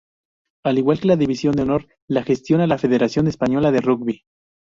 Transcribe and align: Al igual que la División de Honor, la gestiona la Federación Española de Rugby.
Al 0.65 0.79
igual 0.79 0.99
que 0.99 1.07
la 1.09 1.15
División 1.15 1.53
de 1.53 1.61
Honor, 1.61 1.85
la 2.07 2.23
gestiona 2.23 2.65
la 2.65 2.79
Federación 2.79 3.27
Española 3.27 3.69
de 3.71 3.81
Rugby. 3.81 4.23